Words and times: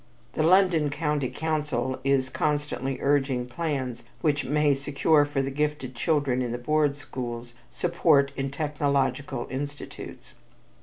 The 0.33 0.41
London 0.41 0.89
County 0.89 1.29
Council 1.29 1.99
is 2.03 2.29
constantly 2.29 2.97
urging 3.01 3.45
plans 3.45 4.01
which 4.21 4.43
may 4.43 4.73
secure 4.73 5.25
for 5.25 5.43
the 5.43 5.51
gifted 5.51 5.93
children 5.93 6.41
in 6.41 6.51
the 6.51 6.57
Board 6.57 6.95
Schools 6.95 7.53
support 7.69 8.31
in 8.35 8.49
Technological 8.49 9.45
institutes. 9.51 10.33